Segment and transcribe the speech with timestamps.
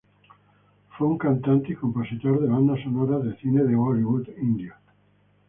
[0.97, 4.73] Fue un cantante y compositor de bandas sonoras de cine de Bollywood indio.